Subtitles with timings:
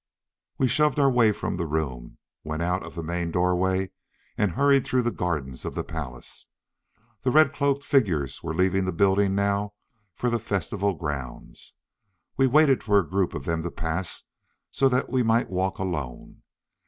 [0.57, 3.91] We shoved our way from the room, went out of the main doorway
[4.35, 6.47] and hurried through the gardens of the palace.
[7.21, 9.75] The red cloaked figures were leaving the building now
[10.15, 11.75] for the festival grounds.
[12.35, 14.23] We waited for a group of them to pass
[14.71, 16.41] so that we might walk alone.